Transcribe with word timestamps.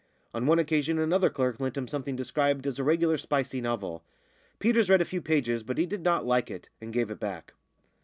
On 0.33 0.47
one 0.47 0.57
occasion 0.57 0.97
another 0.97 1.29
clerk 1.29 1.59
lent 1.59 1.77
him 1.77 1.87
something 1.87 2.15
described 2.15 2.65
as 2.65 2.79
a 2.79 2.83
regular 2.83 3.19
spicy 3.19 3.61
novel. 3.61 4.01
Peters 4.57 4.89
read 4.89 4.99
a 5.01 5.05
few 5.05 5.21
pages, 5.21 5.61
but 5.61 5.77
he 5.77 5.85
did 5.85 6.01
not 6.01 6.25
like 6.25 6.49
it, 6.49 6.69
and 6.81 6.91
gave 6.91 7.11
it 7.11 7.19
back. 7.19 7.53